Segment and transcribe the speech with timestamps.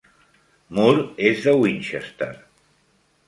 [0.77, 2.31] Moore és de Winchester.